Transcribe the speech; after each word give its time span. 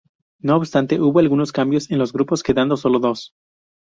No 0.41 0.55
obstante, 0.57 0.99
hubo 0.99 1.19
algunos 1.19 1.51
cambios 1.51 1.91
en 1.91 1.99
los 1.99 2.11
grupos 2.11 2.41
quedando 2.41 2.75
solo 2.75 2.97
dos. 2.97 3.35